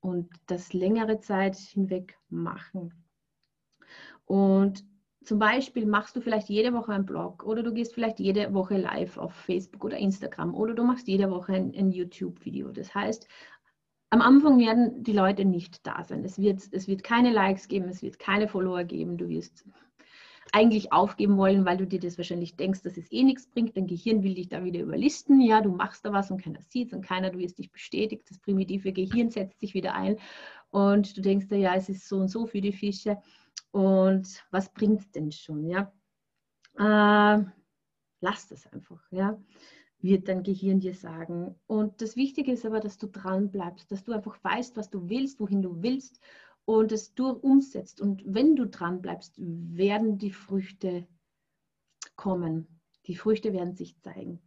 und 0.00 0.30
das 0.46 0.72
längere 0.72 1.20
Zeit 1.20 1.56
hinweg 1.56 2.18
machen. 2.28 2.92
Und 4.24 4.84
zum 5.22 5.38
Beispiel 5.38 5.86
machst 5.86 6.16
du 6.16 6.20
vielleicht 6.20 6.48
jede 6.48 6.72
Woche 6.72 6.92
einen 6.92 7.04
Blog 7.04 7.44
oder 7.44 7.62
du 7.62 7.74
gehst 7.74 7.94
vielleicht 7.94 8.20
jede 8.20 8.54
Woche 8.54 8.78
live 8.78 9.18
auf 9.18 9.34
Facebook 9.34 9.84
oder 9.84 9.98
Instagram 9.98 10.54
oder 10.54 10.74
du 10.74 10.84
machst 10.84 11.08
jede 11.08 11.30
Woche 11.30 11.52
ein, 11.52 11.74
ein 11.76 11.90
YouTube-Video. 11.90 12.70
Das 12.70 12.94
heißt, 12.94 13.28
am 14.10 14.22
Anfang 14.22 14.58
werden 14.58 15.02
die 15.04 15.12
Leute 15.12 15.44
nicht 15.44 15.86
da 15.86 16.02
sein. 16.04 16.24
Es 16.24 16.38
wird, 16.38 16.62
es 16.72 16.88
wird 16.88 17.02
keine 17.02 17.32
Likes 17.32 17.68
geben, 17.68 17.88
es 17.88 18.02
wird 18.02 18.18
keine 18.18 18.48
Follower 18.48 18.82
geben. 18.84 19.18
Du 19.18 19.28
wirst 19.28 19.64
eigentlich 20.52 20.92
aufgeben 20.92 21.36
wollen, 21.36 21.64
weil 21.64 21.76
du 21.76 21.86
dir 21.86 22.00
das 22.00 22.18
wahrscheinlich 22.18 22.56
denkst, 22.56 22.82
dass 22.82 22.96
es 22.96 23.10
eh 23.12 23.22
nichts 23.22 23.46
bringt. 23.46 23.76
Dein 23.76 23.86
Gehirn 23.86 24.22
will 24.22 24.34
dich 24.34 24.48
da 24.48 24.64
wieder 24.64 24.80
überlisten. 24.80 25.40
Ja, 25.40 25.60
du 25.60 25.70
machst 25.70 26.04
da 26.04 26.12
was 26.12 26.30
und 26.30 26.42
keiner 26.42 26.60
sieht 26.62 26.88
es 26.88 26.92
und 26.94 27.02
keiner, 27.02 27.30
du 27.30 27.38
wirst 27.38 27.58
dich 27.58 27.70
bestätigt. 27.70 28.28
Das 28.28 28.38
primitive 28.38 28.92
Gehirn 28.92 29.30
setzt 29.30 29.60
sich 29.60 29.74
wieder 29.74 29.94
ein 29.94 30.16
und 30.70 31.16
du 31.16 31.20
denkst 31.20 31.48
dir, 31.48 31.58
ja, 31.58 31.74
es 31.74 31.88
ist 31.88 32.08
so 32.08 32.16
und 32.16 32.28
so 32.28 32.46
für 32.46 32.60
die 32.60 32.72
Fische. 32.72 33.18
Und 33.70 34.44
was 34.50 34.72
bringt 34.72 35.00
es 35.00 35.10
denn 35.10 35.30
schon? 35.30 35.66
Ja, 35.66 35.92
äh, 36.78 37.44
lass 38.20 38.48
das 38.48 38.66
einfach. 38.72 39.02
Ja 39.10 39.38
wird 40.02 40.28
dein 40.28 40.42
Gehirn 40.42 40.80
dir 40.80 40.94
sagen. 40.94 41.54
Und 41.66 42.00
das 42.00 42.16
Wichtige 42.16 42.52
ist 42.52 42.64
aber, 42.64 42.80
dass 42.80 42.98
du 42.98 43.06
dran 43.06 43.50
bleibst, 43.50 43.92
dass 43.92 44.04
du 44.04 44.12
einfach 44.12 44.42
weißt, 44.42 44.76
was 44.76 44.90
du 44.90 45.08
willst, 45.08 45.40
wohin 45.40 45.62
du 45.62 45.82
willst 45.82 46.20
und 46.78 46.92
es 46.92 47.14
du 47.14 47.30
umsetzt. 47.30 48.00
Und 48.00 48.22
wenn 48.26 48.56
du 48.56 48.66
dran 48.66 49.00
bleibst, 49.00 49.34
werden 49.38 50.18
die 50.18 50.32
Früchte 50.32 51.06
kommen. 52.16 52.80
Die 53.06 53.16
Früchte 53.16 53.52
werden 53.52 53.74
sich 53.74 53.98
zeigen. 54.00 54.40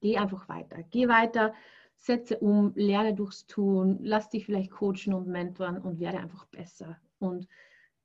Geh 0.00 0.18
einfach 0.18 0.48
weiter. 0.48 0.82
Geh 0.90 1.08
weiter, 1.08 1.54
setze 1.94 2.38
um, 2.38 2.72
lerne 2.74 3.14
durchs 3.14 3.46
Tun, 3.46 3.98
lass 4.02 4.28
dich 4.28 4.44
vielleicht 4.44 4.70
coachen 4.70 5.14
und 5.14 5.26
mentoren 5.26 5.78
und 5.78 5.98
werde 5.98 6.18
einfach 6.18 6.46
besser 6.46 7.00
und 7.18 7.48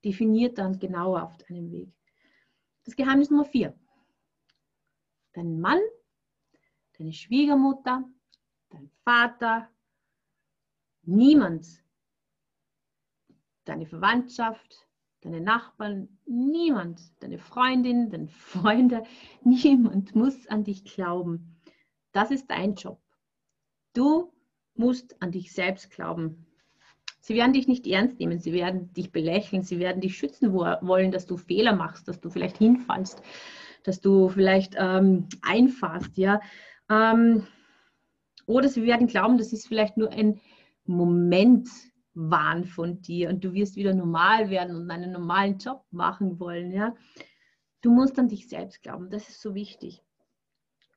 definiert 0.04 0.58
dann 0.58 0.80
genauer 0.80 1.24
auf 1.24 1.38
deinem 1.38 1.72
Weg. 1.72 1.94
Das 2.86 2.96
Geheimnis 2.96 3.30
Nummer 3.30 3.46
vier. 3.46 3.78
Dein 5.34 5.60
Mann 5.60 5.80
deine 7.02 7.14
Schwiegermutter, 7.14 8.08
dein 8.70 8.92
Vater, 9.04 9.68
niemand, 11.02 11.81
deine 13.66 13.86
Verwandtschaft, 13.86 14.88
deine 15.22 15.42
Nachbarn, 15.42 16.10
niemand, 16.26 17.02
deine 17.20 17.38
Freundin, 17.38 18.10
deine 18.10 18.28
Freunde, 18.28 19.04
niemand 19.44 20.16
muss 20.16 20.48
an 20.48 20.64
dich 20.64 20.84
glauben. 20.84 21.62
Das 22.12 22.32
ist 22.32 22.50
dein 22.50 22.76
Job. 22.76 23.00
Du 23.94 24.34
musst 24.76 25.22
an 25.22 25.32
dich 25.32 25.54
selbst 25.54 25.92
glauben. 25.92 26.46
Sie 27.20 27.36
werden 27.36 27.54
dich 27.54 27.68
nicht 27.68 27.86
ernst 27.86 28.20
nehmen, 28.20 28.40
sie 28.40 28.52
werden 28.52 28.92
dich 28.94 29.12
belächeln, 29.12 29.62
sie 29.62 29.78
werden 29.78 30.02
dich 30.02 30.18
schützen 30.18 30.54
wollen, 30.54 31.12
dass 31.12 31.28
du 31.28 31.38
Fehler 31.38 31.76
machst, 31.76 32.08
dass 32.08 32.20
du 32.20 32.32
vielleicht 32.32 32.58
hinfallst, 32.58 33.22
dass 33.84 34.02
du 34.02 34.30
vielleicht 34.30 34.76
ähm, 34.78 35.28
einfahrst, 35.44 36.18
ja. 36.18 36.42
Ähm, 36.90 37.46
oder 38.48 38.70
sie 38.70 38.84
werden 38.84 39.06
glauben, 39.06 39.38
das 39.38 39.54
ist 39.54 39.68
vielleicht 39.68 39.98
nur 39.98 40.12
ein 40.12 40.42
Momentwahn 42.14 42.66
von 42.66 43.02
dir 43.02 43.30
und 43.30 43.44
du 43.44 43.54
wirst 43.54 43.76
wieder 43.76 43.94
normal 43.94 44.50
werden 44.50 44.76
und 44.76 44.92
einen 44.92 45.12
normalen 45.12 45.58
Job 45.58 45.86
machen 45.92 46.40
wollen. 46.40 46.72
Ja? 46.72 46.96
Du 47.82 47.92
musst 47.92 48.20
an 48.20 48.28
dich 48.28 48.48
selbst 48.48 48.82
glauben, 48.82 49.10
das 49.10 49.30
ist 49.30 49.42
so 49.42 49.56
wichtig. 49.56 50.04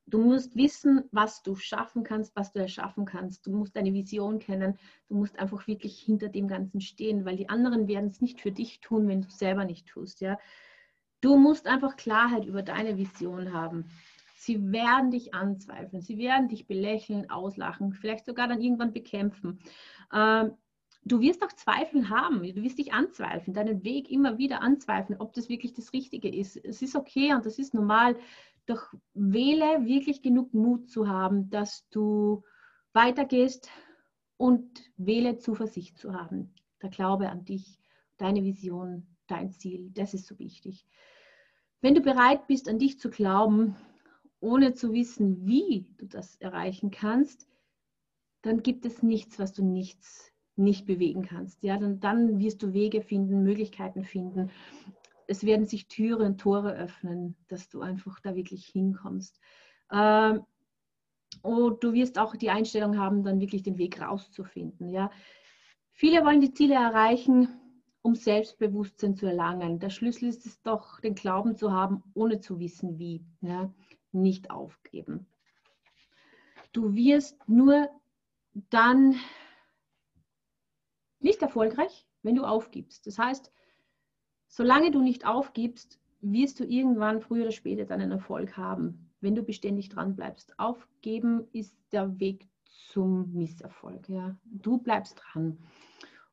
Du 0.06 0.20
musst 0.20 0.54
wissen, 0.54 1.04
was 1.12 1.42
du 1.42 1.56
schaffen 1.56 2.04
kannst, 2.04 2.36
was 2.36 2.52
du 2.52 2.60
erschaffen 2.60 3.06
kannst. 3.06 3.46
Du 3.46 3.52
musst 3.52 3.74
deine 3.74 3.94
Vision 3.94 4.38
kennen. 4.38 4.78
Du 5.08 5.14
musst 5.14 5.38
einfach 5.38 5.66
wirklich 5.66 5.98
hinter 5.98 6.28
dem 6.28 6.46
Ganzen 6.46 6.82
stehen, 6.82 7.24
weil 7.24 7.36
die 7.36 7.48
anderen 7.48 7.88
werden 7.88 8.10
es 8.10 8.20
nicht 8.20 8.42
für 8.42 8.52
dich 8.52 8.80
tun, 8.80 9.08
wenn 9.08 9.22
du 9.22 9.28
es 9.28 9.38
selber 9.38 9.64
nicht 9.64 9.86
tust. 9.86 10.20
Ja? 10.20 10.38
Du 11.22 11.38
musst 11.38 11.66
einfach 11.66 11.96
Klarheit 11.96 12.44
über 12.44 12.62
deine 12.62 12.98
Vision 12.98 13.54
haben. 13.54 13.86
Sie 14.36 14.72
werden 14.72 15.10
dich 15.10 15.32
anzweifeln, 15.32 16.02
sie 16.02 16.18
werden 16.18 16.48
dich 16.48 16.66
belächeln, 16.66 17.30
auslachen, 17.30 17.94
vielleicht 17.94 18.26
sogar 18.26 18.46
dann 18.46 18.60
irgendwann 18.60 18.92
bekämpfen. 18.92 19.58
Ähm, 20.12 20.52
du 21.04 21.20
wirst 21.20 21.42
auch 21.42 21.52
Zweifel 21.52 22.08
haben, 22.08 22.42
du 22.42 22.62
wirst 22.62 22.78
dich 22.78 22.92
anzweifeln, 22.92 23.54
deinen 23.54 23.84
Weg 23.84 24.10
immer 24.10 24.38
wieder 24.38 24.62
anzweifeln, 24.62 25.20
ob 25.20 25.32
das 25.34 25.48
wirklich 25.48 25.74
das 25.74 25.92
Richtige 25.92 26.34
ist. 26.34 26.56
Es 26.56 26.82
ist 26.82 26.96
okay 26.96 27.34
und 27.34 27.44
das 27.46 27.58
ist 27.58 27.74
normal, 27.74 28.16
doch 28.66 28.94
wähle 29.12 29.84
wirklich 29.84 30.22
genug 30.22 30.54
Mut 30.54 30.88
zu 30.88 31.08
haben, 31.08 31.50
dass 31.50 31.86
du 31.90 32.42
weitergehst 32.94 33.70
und 34.36 34.90
wähle 34.96 35.36
Zuversicht 35.38 35.98
zu 35.98 36.14
haben. 36.14 36.54
Der 36.82 36.90
Glaube 36.90 37.28
an 37.28 37.44
dich, 37.44 37.78
deine 38.16 38.42
Vision, 38.42 39.06
dein 39.26 39.50
Ziel, 39.50 39.90
das 39.92 40.14
ist 40.14 40.26
so 40.26 40.38
wichtig. 40.38 40.86
Wenn 41.82 41.94
du 41.94 42.00
bereit 42.00 42.46
bist, 42.46 42.68
an 42.68 42.78
dich 42.78 42.98
zu 42.98 43.10
glauben, 43.10 43.76
ohne 44.40 44.74
zu 44.74 44.92
wissen, 44.92 45.46
wie 45.46 45.86
du 45.98 46.06
das 46.06 46.36
erreichen 46.36 46.90
kannst, 46.90 47.46
dann 48.40 48.62
gibt 48.62 48.86
es 48.86 49.02
nichts, 49.02 49.38
was 49.38 49.52
du 49.52 49.62
nichts 49.62 50.33
nicht 50.56 50.86
bewegen 50.86 51.22
kannst. 51.22 51.62
Ja, 51.62 51.78
dann, 51.78 52.00
dann 52.00 52.38
wirst 52.38 52.62
du 52.62 52.72
Wege 52.72 53.02
finden, 53.02 53.42
Möglichkeiten 53.42 54.04
finden. 54.04 54.50
Es 55.26 55.44
werden 55.44 55.66
sich 55.66 55.88
Türen 55.88 56.26
und 56.26 56.40
Tore 56.40 56.74
öffnen, 56.74 57.36
dass 57.48 57.68
du 57.68 57.80
einfach 57.80 58.20
da 58.20 58.34
wirklich 58.36 58.66
hinkommst. 58.66 59.40
Ähm, 59.90 60.44
und 61.42 61.82
du 61.82 61.92
wirst 61.92 62.18
auch 62.18 62.36
die 62.36 62.50
Einstellung 62.50 62.98
haben, 62.98 63.24
dann 63.24 63.40
wirklich 63.40 63.62
den 63.62 63.78
Weg 63.78 64.00
rauszufinden. 64.00 64.90
Ja. 64.90 65.10
Viele 65.92 66.24
wollen 66.24 66.40
die 66.40 66.52
Ziele 66.52 66.74
erreichen, 66.74 67.48
um 68.02 68.14
Selbstbewusstsein 68.14 69.16
zu 69.16 69.26
erlangen. 69.26 69.78
Der 69.78 69.90
Schlüssel 69.90 70.28
ist 70.28 70.46
es 70.46 70.62
doch, 70.62 71.00
den 71.00 71.14
Glauben 71.14 71.56
zu 71.56 71.72
haben, 71.72 72.02
ohne 72.14 72.40
zu 72.40 72.58
wissen, 72.58 72.98
wie. 72.98 73.24
Ja 73.40 73.72
nicht 74.14 74.50
aufgeben. 74.50 75.26
Du 76.72 76.94
wirst 76.94 77.36
nur 77.48 77.88
dann 78.70 79.16
nicht 81.24 81.42
erfolgreich, 81.42 82.06
wenn 82.22 82.36
du 82.36 82.44
aufgibst. 82.44 83.06
Das 83.06 83.18
heißt, 83.18 83.50
solange 84.46 84.90
du 84.90 85.02
nicht 85.02 85.26
aufgibst, 85.26 85.98
wirst 86.20 86.60
du 86.60 86.64
irgendwann 86.64 87.20
früher 87.20 87.42
oder 87.42 87.52
später 87.52 87.84
deinen 87.84 88.12
Erfolg 88.12 88.56
haben, 88.56 89.10
wenn 89.20 89.34
du 89.34 89.42
beständig 89.42 89.88
dran 89.88 90.14
bleibst. 90.14 90.58
Aufgeben 90.58 91.48
ist 91.52 91.76
der 91.92 92.18
Weg 92.20 92.48
zum 92.92 93.32
Misserfolg. 93.32 94.08
Ja. 94.08 94.36
Du 94.44 94.78
bleibst 94.78 95.20
dran. 95.20 95.58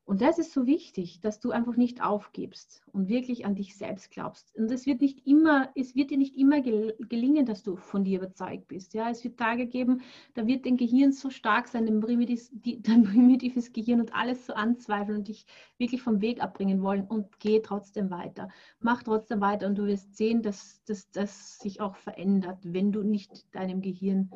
Und 0.04 0.20
das 0.20 0.38
ist 0.38 0.52
so 0.52 0.66
wichtig, 0.66 1.20
dass 1.20 1.38
du 1.38 1.52
einfach 1.52 1.76
nicht 1.76 2.02
aufgibst 2.02 2.82
und 2.92 3.08
wirklich 3.08 3.46
an 3.46 3.54
dich 3.54 3.76
selbst 3.76 4.10
glaubst. 4.10 4.52
Und 4.56 4.70
es 4.70 4.84
wird 4.84 5.00
nicht 5.00 5.26
immer, 5.26 5.70
es 5.76 5.94
wird 5.94 6.10
dir 6.10 6.18
nicht 6.18 6.36
immer 6.36 6.60
gelingen, 6.60 7.46
dass 7.46 7.62
du 7.62 7.76
von 7.76 8.02
dir 8.02 8.18
überzeugt 8.18 8.66
bist. 8.66 8.94
Ja, 8.94 9.10
es 9.10 9.22
wird 9.22 9.38
Tage 9.38 9.66
geben, 9.66 10.02
da 10.34 10.46
wird 10.46 10.66
dein 10.66 10.76
Gehirn 10.76 11.12
so 11.12 11.30
stark 11.30 11.68
sein, 11.68 11.86
dein 11.86 12.00
primitives, 12.00 12.50
dein 12.82 13.04
primitives 13.04 13.72
Gehirn 13.72 14.00
und 14.00 14.12
alles 14.12 14.46
so 14.46 14.54
anzweifeln 14.54 15.18
und 15.18 15.28
dich 15.28 15.46
wirklich 15.78 16.02
vom 16.02 16.20
Weg 16.20 16.42
abbringen 16.42 16.82
wollen. 16.82 17.06
Und 17.06 17.38
geh 17.38 17.60
trotzdem 17.60 18.10
weiter. 18.10 18.48
Mach 18.80 19.04
trotzdem 19.04 19.40
weiter 19.40 19.68
und 19.68 19.76
du 19.76 19.86
wirst 19.86 20.16
sehen, 20.16 20.42
dass 20.42 20.82
das 21.12 21.58
sich 21.58 21.80
auch 21.80 21.94
verändert, 21.94 22.58
wenn 22.64 22.90
du 22.90 23.04
nicht 23.04 23.54
deinem 23.54 23.80
Gehirn 23.80 24.30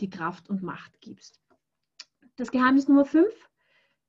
die 0.00 0.10
Kraft 0.10 0.50
und 0.50 0.62
Macht 0.62 1.00
gibst. 1.00 1.40
Das 2.36 2.50
Geheimnis 2.50 2.88
Nummer 2.88 3.04
5 3.04 3.47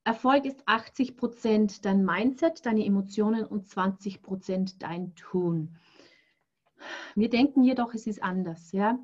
Erfolg 0.04 0.46
ist 0.46 0.62
80 0.66 1.16
Prozent 1.16 1.84
dein 1.84 2.04
Mindset, 2.04 2.64
deine 2.64 2.84
Emotionen 2.84 3.44
und 3.44 3.68
20 3.68 4.22
Prozent 4.22 4.82
dein 4.82 5.14
Tun. 5.14 5.76
Wir 7.14 7.28
denken 7.28 7.62
jedoch, 7.62 7.92
es 7.92 8.06
ist 8.06 8.22
anders. 8.22 8.72
Ja? 8.72 8.98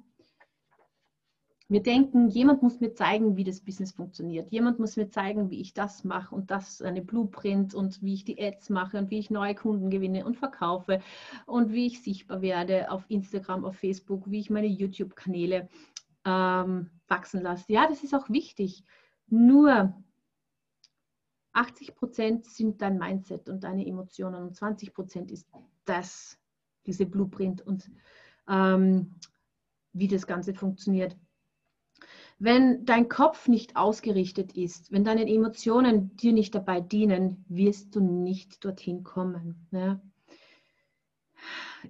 Wir 1.69 1.83
denken, 1.83 2.29
jemand 2.29 2.63
muss 2.63 2.81
mir 2.81 2.95
zeigen, 2.95 3.37
wie 3.37 3.43
das 3.43 3.61
Business 3.61 3.93
funktioniert. 3.93 4.53
Jemand 4.53 4.79
muss 4.79 4.97
mir 4.97 5.11
zeigen, 5.11 5.51
wie 5.51 5.61
ich 5.61 5.75
das 5.75 6.05
mache 6.05 6.35
und 6.35 6.51
das 6.51 6.81
eine 6.81 7.03
Blueprint 7.03 7.75
und 7.75 8.03
wie 8.03 8.15
ich 8.15 8.25
die 8.25 8.41
Ads 8.41 8.71
mache 8.71 8.99
und 8.99 9.11
wie 9.11 9.19
ich 9.19 9.31
neue 9.31 9.57
Kunden 9.57 9.91
gewinne 9.91 10.25
und 10.25 10.37
verkaufe 10.37 11.01
und 11.45 11.73
wie 11.73 11.87
ich 11.87 12.03
sichtbar 12.03 12.41
werde 12.41 12.91
auf 12.91 13.05
Instagram, 13.09 13.65
auf 13.65 13.77
Facebook, 13.77 14.31
wie 14.31 14.39
ich 14.39 14.49
meine 14.49 14.69
YouTube-Kanäle 14.69 15.69
ähm, 16.25 16.91
wachsen 17.09 17.43
lasse. 17.43 17.65
Ja, 17.73 17.89
das 17.89 18.05
ist 18.05 18.15
auch 18.15 18.31
wichtig. 18.31 18.85
Nur 19.29 19.93
80 21.57 21.95
Prozent 21.95 22.45
sind 22.45 22.83
dein 22.83 22.99
Mindset 22.99 23.49
und 23.49 23.65
deine 23.65 23.87
Emotionen 23.87 24.43
und 24.43 24.55
20 24.55 24.93
Prozent 24.93 25.31
ist 25.31 25.49
das, 25.85 26.39
diese 26.87 27.07
Blueprint 27.07 27.63
und 27.67 27.91
ähm, 28.49 29.15
wie 29.93 30.09
das 30.09 30.27
Ganze 30.27 30.55
funktioniert. 30.55 31.17
Wenn 32.39 32.85
dein 32.85 33.09
Kopf 33.09 33.49
nicht 33.49 33.77
ausgerichtet 33.77 34.55
ist, 34.55 34.93
wenn 34.93 35.05
deine 35.05 35.27
Emotionen 35.27 36.15
dir 36.17 36.35
nicht 36.35 36.55
dabei 36.55 36.83
dienen, 36.83 37.45
wirst 37.49 37.97
du 37.97 38.01
nicht 38.01 38.63
dorthin 38.63 39.05
kommen. 39.05 39.67
Ne? 39.71 40.01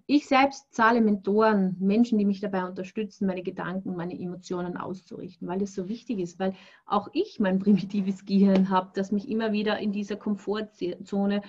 Ich 0.07 0.27
selbst 0.27 0.73
zahle 0.75 1.01
Mentoren, 1.01 1.77
Menschen, 1.79 2.19
die 2.19 2.25
mich 2.25 2.41
dabei 2.41 2.65
unterstützen, 2.67 3.27
meine 3.27 3.43
Gedanken, 3.43 3.97
meine 3.97 4.19
Emotionen 4.19 4.77
auszurichten, 4.77 5.49
weil 5.49 5.59
das 5.59 5.75
so 5.75 5.89
wichtig 5.89 6.19
ist, 6.19 6.39
weil 6.39 6.55
auch 6.87 7.09
ich 7.13 7.41
mein 7.41 7.59
primitives 7.59 8.25
Gehirn 8.25 8.71
habe, 8.71 8.91
das 8.95 9.13
mich 9.13 9.29
immer 9.29 9.53
wieder 9.53 9.79
in 9.79 9.93
dieser 9.93 10.17
Komfortzone 10.17 11.43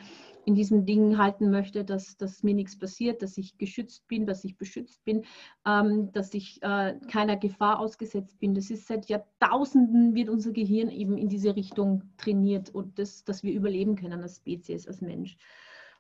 in 0.48 0.56
diesen 0.56 0.86
Dingen 0.86 1.18
halten 1.18 1.52
möchte, 1.52 1.84
dass, 1.84 2.16
dass 2.16 2.42
mir 2.42 2.54
nichts 2.54 2.80
passiert, 2.80 3.22
dass 3.22 3.38
ich 3.38 3.58
geschützt 3.58 4.08
bin, 4.08 4.26
dass 4.26 4.46
ich 4.46 4.58
beschützt 4.58 5.04
bin, 5.04 5.26
ähm, 5.66 6.10
dass 6.14 6.34
ich 6.34 6.64
äh, 6.64 6.96
keiner 7.12 7.36
Gefahr 7.36 7.80
ausgesetzt 7.80 8.40
bin. 8.40 8.56
Das 8.56 8.70
ist 8.70 8.88
seit 8.88 9.08
Jahrtausenden 9.08 10.16
wird 10.16 10.30
unser 10.30 10.54
Gehirn 10.54 10.90
eben 10.90 11.18
in 11.18 11.28
diese 11.28 11.54
Richtung 11.58 12.04
trainiert 12.16 12.70
und 12.70 12.98
das, 12.98 13.26
dass 13.26 13.44
wir 13.44 13.52
überleben 13.52 13.98
können 13.98 14.22
als 14.22 14.38
Spezies, 14.38 14.88
als 14.88 15.02
Mensch. 15.02 15.38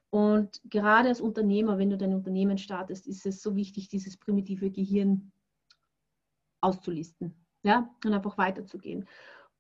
Und 0.10 0.62
gerade 0.70 1.10
als 1.10 1.22
Unternehmer, 1.22 1.78
wenn 1.78 1.90
du 1.90 1.98
dein 1.98 2.14
Unternehmen 2.14 2.58
startest, 2.58 3.08
ist 3.08 3.26
es 3.26 3.42
so 3.42 3.56
wichtig, 3.56 3.90
dieses 3.90 4.18
primitive 4.18 4.72
Gehirn 4.72 5.32
auszulisten 6.62 7.36
ja? 7.64 7.94
und 8.06 8.14
einfach 8.14 8.38
weiterzugehen. 8.38 9.08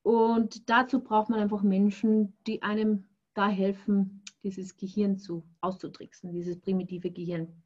Und 0.03 0.69
dazu 0.69 1.01
braucht 1.01 1.29
man 1.29 1.39
einfach 1.39 1.63
Menschen, 1.63 2.37
die 2.47 2.61
einem 2.61 3.05
da 3.33 3.49
helfen, 3.49 4.23
dieses 4.43 4.77
Gehirn 4.77 5.17
zu 5.17 5.43
auszutricksen, 5.61 6.31
dieses 6.31 6.59
primitive 6.59 7.11
Gehirn. 7.11 7.61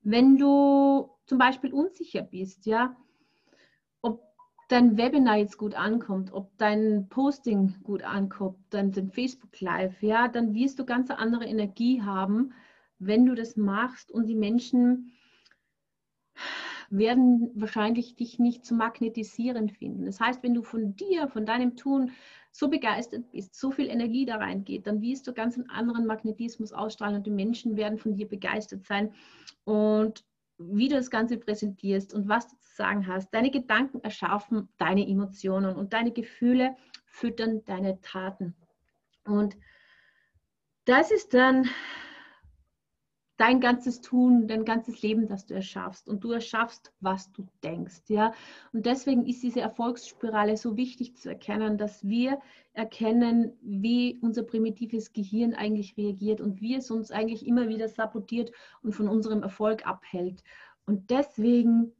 Wenn 0.00 0.36
du 0.36 1.10
zum 1.26 1.38
Beispiel 1.38 1.72
unsicher 1.72 2.22
bist, 2.22 2.66
ja, 2.66 2.96
dein 4.68 4.96
Webinar 4.96 5.36
jetzt 5.36 5.58
gut 5.58 5.74
ankommt, 5.74 6.32
ob 6.32 6.56
dein 6.58 7.08
Posting 7.08 7.74
gut 7.82 8.02
ankommt, 8.02 8.58
dein, 8.70 8.92
dein 8.92 9.10
Facebook 9.10 9.60
Live, 9.60 10.02
ja, 10.02 10.28
dann 10.28 10.54
wirst 10.54 10.78
du 10.78 10.84
ganz 10.84 11.10
andere 11.10 11.44
Energie 11.44 12.02
haben, 12.02 12.52
wenn 12.98 13.26
du 13.26 13.34
das 13.34 13.56
machst 13.56 14.10
und 14.10 14.26
die 14.26 14.34
Menschen 14.34 15.12
werden 16.90 17.50
wahrscheinlich 17.54 18.16
dich 18.16 18.38
nicht 18.38 18.64
zu 18.64 18.74
magnetisieren 18.74 19.68
finden. 19.68 20.04
Das 20.04 20.20
heißt, 20.20 20.42
wenn 20.42 20.54
du 20.54 20.62
von 20.62 20.94
dir, 20.96 21.28
von 21.28 21.46
deinem 21.46 21.76
Tun 21.76 22.12
so 22.50 22.68
begeistert 22.68 23.30
bist, 23.32 23.58
so 23.58 23.70
viel 23.70 23.88
Energie 23.88 24.26
da 24.26 24.36
reingeht, 24.36 24.86
dann 24.86 25.00
wirst 25.00 25.26
du 25.26 25.32
ganz 25.32 25.56
einen 25.56 25.70
anderen 25.70 26.06
Magnetismus 26.06 26.72
ausstrahlen 26.72 27.16
und 27.16 27.26
die 27.26 27.30
Menschen 27.30 27.76
werden 27.76 27.98
von 27.98 28.14
dir 28.14 28.28
begeistert 28.28 28.84
sein. 28.84 29.12
Und 29.64 30.24
wie 30.58 30.88
du 30.88 30.96
das 30.96 31.10
Ganze 31.10 31.36
präsentierst 31.36 32.14
und 32.14 32.28
was 32.28 32.48
du 32.48 32.56
zu 32.56 32.74
sagen 32.74 33.06
hast, 33.06 33.32
deine 33.32 33.50
Gedanken 33.50 34.00
erschaffen 34.00 34.68
deine 34.78 35.06
Emotionen 35.06 35.76
und 35.76 35.92
deine 35.92 36.12
Gefühle 36.12 36.76
füttern 37.06 37.64
deine 37.64 38.00
Taten. 38.00 38.54
Und 39.24 39.56
das 40.84 41.10
ist 41.10 41.34
dann 41.34 41.68
dein 43.36 43.60
ganzes 43.60 44.00
Tun, 44.00 44.46
dein 44.46 44.64
ganzes 44.64 45.02
Leben, 45.02 45.26
das 45.26 45.46
du 45.46 45.54
erschaffst. 45.54 46.08
Und 46.08 46.22
du 46.22 46.32
erschaffst, 46.32 46.92
was 47.00 47.32
du 47.32 47.46
denkst. 47.62 48.02
Ja? 48.08 48.32
Und 48.72 48.86
deswegen 48.86 49.26
ist 49.26 49.42
diese 49.42 49.60
Erfolgsspirale 49.60 50.56
so 50.56 50.76
wichtig 50.76 51.16
zu 51.16 51.28
erkennen, 51.30 51.76
dass 51.76 52.04
wir 52.06 52.38
erkennen, 52.72 53.52
wie 53.60 54.18
unser 54.20 54.42
primitives 54.42 55.12
Gehirn 55.12 55.54
eigentlich 55.54 55.96
reagiert 55.96 56.40
und 56.40 56.60
wie 56.60 56.76
es 56.76 56.90
uns 56.90 57.10
eigentlich 57.10 57.46
immer 57.46 57.68
wieder 57.68 57.88
sabotiert 57.88 58.52
und 58.82 58.92
von 58.92 59.08
unserem 59.08 59.42
Erfolg 59.42 59.86
abhält. 59.86 60.42
Und 60.86 61.10
deswegen 61.10 61.92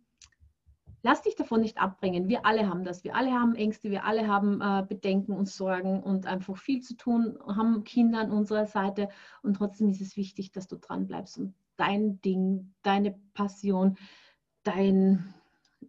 lass 1.05 1.21
dich 1.21 1.37
davon 1.37 1.61
nicht 1.61 1.79
abbringen. 1.79 2.29
Wir 2.29 2.47
alle 2.47 2.69
haben 2.69 2.83
das. 2.83 3.05
Wir 3.05 3.15
alle 3.15 3.31
haben 3.31 3.55
Ängste, 3.55 3.91
wir 3.91 4.05
alle 4.05 4.27
haben 4.27 4.61
äh, 4.61 4.85
Bedenken 4.89 5.33
und 5.33 5.49
Sorgen 5.49 6.03
und 6.03 6.27
einfach 6.27 6.57
viel 6.57 6.81
zu 6.81 6.97
tun, 6.97 7.39
haben 7.47 7.85
Kinder 7.85 8.21
an 8.21 8.33
unserer 8.33 8.67
Seite 8.67 9.11
und 9.43 9.55
trotzdem 9.55 9.91
ist 9.91 10.01
es 10.01 10.17
wichtig, 10.17 10.51
dass 10.51 10.67
du 10.67 10.77
dran 10.79 11.07
bleibst 11.07 11.39
und 11.39 11.55
dein 11.77 12.21
Ding, 12.23 12.73
deine 12.83 13.15
Passion, 13.35 13.99
dein, 14.63 15.35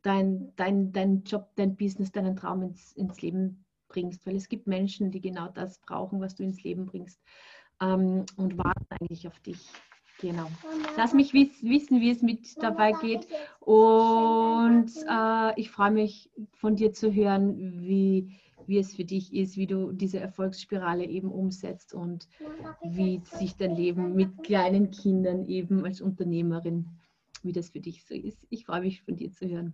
dein, 0.01 0.51
dein, 0.57 0.91
dein 0.91 1.23
Job, 1.23 1.49
dein 1.55 1.77
Business, 1.77 2.11
deinen 2.11 2.35
Traum 2.35 2.61
ins, 2.61 2.91
ins 2.93 3.21
Leben 3.21 3.65
bringst, 3.87 4.25
weil 4.27 4.35
es 4.35 4.49
gibt 4.49 4.67
Menschen, 4.67 5.11
die 5.11 5.21
genau 5.21 5.47
das 5.47 5.79
brauchen, 5.79 6.19
was 6.19 6.35
du 6.35 6.43
ins 6.43 6.61
Leben 6.63 6.85
bringst 6.85 7.21
ähm, 7.81 8.25
und 8.35 8.57
warten 8.57 8.85
eigentlich 8.89 9.27
auf 9.27 9.39
dich. 9.39 9.65
Genau. 10.19 10.47
Lass 10.95 11.13
mich 11.13 11.33
wiss, 11.33 11.61
wissen, 11.61 11.99
wie 11.99 12.09
es 12.09 12.21
mit 12.21 12.61
dabei 12.61 12.93
geht. 12.93 13.27
Und 13.59 14.91
äh, 15.09 15.59
ich 15.59 15.69
freue 15.69 15.91
mich 15.91 16.29
von 16.53 16.75
dir 16.75 16.93
zu 16.93 17.13
hören, 17.13 17.81
wie, 17.85 18.31
wie 18.65 18.77
es 18.77 18.95
für 18.95 19.03
dich 19.03 19.33
ist, 19.33 19.57
wie 19.57 19.67
du 19.67 19.91
diese 19.91 20.19
Erfolgsspirale 20.19 21.05
eben 21.05 21.31
umsetzt 21.31 21.93
und 21.93 22.27
wie 22.83 23.21
sich 23.25 23.55
dein 23.55 23.75
Leben 23.75 24.15
mit 24.15 24.43
kleinen 24.43 24.91
Kindern 24.91 25.47
eben 25.47 25.83
als 25.85 26.01
Unternehmerin, 26.01 26.87
wie 27.43 27.51
das 27.51 27.69
für 27.69 27.81
dich 27.81 28.05
so 28.05 28.13
ist. 28.13 28.39
Ich 28.49 28.65
freue 28.65 28.81
mich 28.81 29.03
von 29.03 29.15
dir 29.17 29.31
zu 29.31 29.47
hören. 29.47 29.73